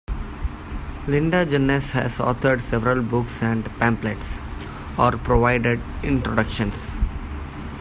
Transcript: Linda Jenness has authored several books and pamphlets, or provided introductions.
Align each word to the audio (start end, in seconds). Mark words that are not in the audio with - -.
Linda 1.05 1.45
Jenness 1.45 1.91
has 1.91 2.17
authored 2.17 2.59
several 2.59 3.03
books 3.03 3.43
and 3.43 3.63
pamphlets, 3.77 4.41
or 4.97 5.11
provided 5.11 5.79
introductions. 6.01 6.99